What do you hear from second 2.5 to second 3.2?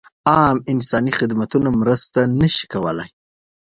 شي کولای.